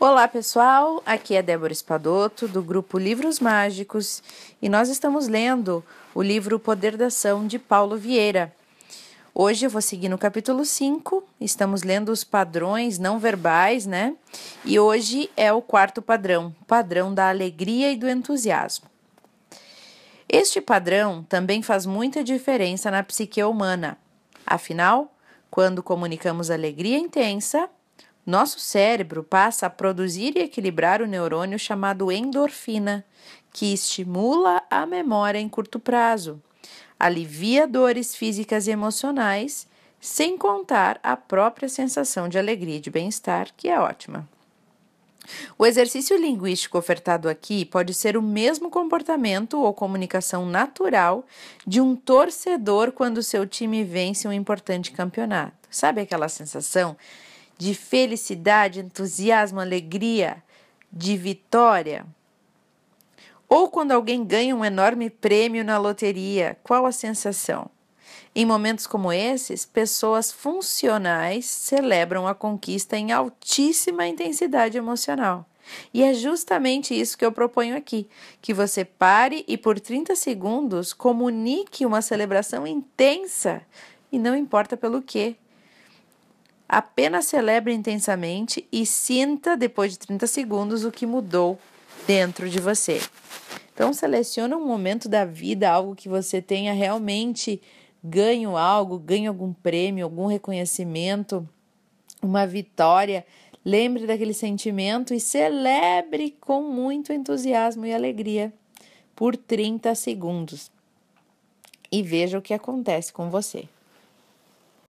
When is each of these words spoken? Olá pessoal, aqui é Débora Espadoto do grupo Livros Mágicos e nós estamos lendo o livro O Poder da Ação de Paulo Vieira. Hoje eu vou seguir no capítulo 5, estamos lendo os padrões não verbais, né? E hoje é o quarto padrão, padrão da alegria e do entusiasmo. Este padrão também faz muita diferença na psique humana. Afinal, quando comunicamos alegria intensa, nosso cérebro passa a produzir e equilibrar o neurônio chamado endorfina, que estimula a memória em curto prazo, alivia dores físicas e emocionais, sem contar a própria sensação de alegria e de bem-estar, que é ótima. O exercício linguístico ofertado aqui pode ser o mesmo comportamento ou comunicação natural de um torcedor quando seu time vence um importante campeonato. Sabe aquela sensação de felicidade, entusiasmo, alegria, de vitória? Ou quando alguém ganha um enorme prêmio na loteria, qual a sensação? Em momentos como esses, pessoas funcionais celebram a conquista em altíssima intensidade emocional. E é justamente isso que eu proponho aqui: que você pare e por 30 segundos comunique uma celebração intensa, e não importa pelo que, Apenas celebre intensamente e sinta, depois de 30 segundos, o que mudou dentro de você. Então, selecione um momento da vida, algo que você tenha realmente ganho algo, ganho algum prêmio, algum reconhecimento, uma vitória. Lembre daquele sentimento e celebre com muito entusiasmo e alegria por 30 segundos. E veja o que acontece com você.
Olá 0.00 0.28
pessoal, 0.28 1.02
aqui 1.04 1.34
é 1.34 1.42
Débora 1.42 1.72
Espadoto 1.72 2.46
do 2.46 2.62
grupo 2.62 2.98
Livros 2.98 3.40
Mágicos 3.40 4.22
e 4.62 4.68
nós 4.68 4.88
estamos 4.88 5.26
lendo 5.26 5.84
o 6.14 6.22
livro 6.22 6.54
O 6.54 6.60
Poder 6.60 6.96
da 6.96 7.06
Ação 7.06 7.48
de 7.48 7.58
Paulo 7.58 7.96
Vieira. 7.96 8.54
Hoje 9.34 9.66
eu 9.66 9.70
vou 9.70 9.82
seguir 9.82 10.08
no 10.08 10.16
capítulo 10.16 10.64
5, 10.64 11.24
estamos 11.40 11.82
lendo 11.82 12.10
os 12.10 12.22
padrões 12.22 12.96
não 12.96 13.18
verbais, 13.18 13.86
né? 13.86 14.14
E 14.64 14.78
hoje 14.78 15.28
é 15.36 15.52
o 15.52 15.60
quarto 15.60 16.00
padrão, 16.00 16.54
padrão 16.64 17.12
da 17.12 17.28
alegria 17.28 17.90
e 17.90 17.96
do 17.96 18.08
entusiasmo. 18.08 18.86
Este 20.28 20.60
padrão 20.60 21.26
também 21.28 21.60
faz 21.60 21.84
muita 21.84 22.22
diferença 22.22 22.88
na 22.88 23.02
psique 23.02 23.42
humana. 23.42 23.98
Afinal, 24.46 25.12
quando 25.50 25.82
comunicamos 25.82 26.52
alegria 26.52 26.98
intensa, 26.98 27.68
nosso 28.28 28.60
cérebro 28.60 29.24
passa 29.24 29.66
a 29.66 29.70
produzir 29.70 30.36
e 30.36 30.42
equilibrar 30.42 31.00
o 31.00 31.06
neurônio 31.06 31.58
chamado 31.58 32.12
endorfina, 32.12 33.02
que 33.52 33.72
estimula 33.72 34.62
a 34.70 34.84
memória 34.84 35.38
em 35.38 35.48
curto 35.48 35.80
prazo, 35.80 36.38
alivia 37.00 37.66
dores 37.66 38.14
físicas 38.14 38.66
e 38.66 38.70
emocionais, 38.70 39.66
sem 39.98 40.36
contar 40.36 41.00
a 41.02 41.16
própria 41.16 41.70
sensação 41.70 42.28
de 42.28 42.38
alegria 42.38 42.76
e 42.76 42.80
de 42.80 42.90
bem-estar, 42.90 43.48
que 43.56 43.66
é 43.66 43.80
ótima. 43.80 44.28
O 45.58 45.64
exercício 45.64 46.16
linguístico 46.16 46.76
ofertado 46.76 47.30
aqui 47.30 47.64
pode 47.64 47.94
ser 47.94 48.14
o 48.16 48.22
mesmo 48.22 48.70
comportamento 48.70 49.58
ou 49.58 49.72
comunicação 49.72 50.44
natural 50.44 51.24
de 51.66 51.80
um 51.80 51.96
torcedor 51.96 52.92
quando 52.92 53.22
seu 53.22 53.46
time 53.46 53.84
vence 53.84 54.28
um 54.28 54.32
importante 54.32 54.92
campeonato. 54.92 55.56
Sabe 55.70 56.02
aquela 56.02 56.28
sensação 56.28 56.96
de 57.58 57.74
felicidade, 57.74 58.80
entusiasmo, 58.80 59.60
alegria, 59.60 60.42
de 60.90 61.16
vitória? 61.16 62.06
Ou 63.48 63.68
quando 63.68 63.92
alguém 63.92 64.24
ganha 64.24 64.54
um 64.54 64.64
enorme 64.64 65.10
prêmio 65.10 65.64
na 65.64 65.76
loteria, 65.78 66.56
qual 66.62 66.86
a 66.86 66.92
sensação? 66.92 67.70
Em 68.34 68.44
momentos 68.44 68.86
como 68.86 69.12
esses, 69.12 69.66
pessoas 69.66 70.30
funcionais 70.30 71.46
celebram 71.46 72.28
a 72.28 72.34
conquista 72.34 72.96
em 72.96 73.10
altíssima 73.10 74.06
intensidade 74.06 74.78
emocional. 74.78 75.44
E 75.92 76.02
é 76.02 76.14
justamente 76.14 76.98
isso 76.98 77.16
que 77.16 77.24
eu 77.24 77.32
proponho 77.32 77.76
aqui: 77.76 78.08
que 78.40 78.54
você 78.54 78.84
pare 78.84 79.44
e 79.48 79.56
por 79.56 79.80
30 79.80 80.14
segundos 80.14 80.92
comunique 80.92 81.84
uma 81.84 82.02
celebração 82.02 82.66
intensa, 82.66 83.62
e 84.10 84.18
não 84.18 84.36
importa 84.36 84.76
pelo 84.76 85.02
que, 85.02 85.36
Apenas 86.68 87.24
celebre 87.24 87.72
intensamente 87.72 88.68
e 88.70 88.84
sinta, 88.84 89.56
depois 89.56 89.92
de 89.92 90.00
30 90.00 90.26
segundos, 90.26 90.84
o 90.84 90.92
que 90.92 91.06
mudou 91.06 91.58
dentro 92.06 92.48
de 92.50 92.60
você. 92.60 93.00
Então, 93.72 93.92
selecione 93.92 94.54
um 94.54 94.66
momento 94.66 95.08
da 95.08 95.24
vida, 95.24 95.70
algo 95.70 95.94
que 95.94 96.08
você 96.08 96.42
tenha 96.42 96.74
realmente 96.74 97.62
ganho 98.04 98.56
algo, 98.56 98.98
ganho 98.98 99.30
algum 99.30 99.52
prêmio, 99.52 100.04
algum 100.04 100.26
reconhecimento, 100.26 101.48
uma 102.20 102.46
vitória. 102.46 103.24
Lembre 103.64 104.06
daquele 104.06 104.34
sentimento 104.34 105.14
e 105.14 105.20
celebre 105.20 106.36
com 106.38 106.62
muito 106.62 107.12
entusiasmo 107.12 107.86
e 107.86 107.94
alegria 107.94 108.52
por 109.16 109.36
30 109.36 109.94
segundos. 109.94 110.70
E 111.90 112.02
veja 112.02 112.38
o 112.38 112.42
que 112.42 112.52
acontece 112.52 113.12
com 113.12 113.30
você. 113.30 113.68